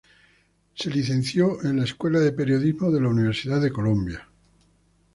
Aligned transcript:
Se 0.73 0.89
licenció 0.89 1.61
Escuela 1.61 2.19
de 2.19 2.31
Periodismo 2.31 2.89
de 2.89 3.01
la 3.01 3.09
Universidad 3.09 3.61
de 3.61 3.71
Columbia. 3.71 4.27